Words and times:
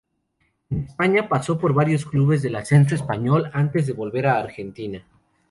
En 0.71 0.79
España 0.85 1.29
pasó 1.29 1.59
por 1.59 1.75
varios 1.75 2.07
clubes 2.07 2.41
del 2.41 2.55
ascenso 2.55 2.95
español 2.95 3.51
antes 3.53 3.85
de 3.85 3.93
volver 3.93 4.25
a 4.25 4.39
Argentina. 4.39 5.05